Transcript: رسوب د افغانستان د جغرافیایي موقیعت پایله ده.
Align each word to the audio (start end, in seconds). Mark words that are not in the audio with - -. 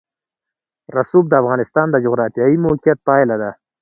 رسوب 0.95 1.25
د 1.29 1.33
افغانستان 1.41 1.87
د 1.91 1.95
جغرافیایي 2.05 2.57
موقیعت 2.65 2.99
پایله 3.07 3.35
ده. 3.41 3.51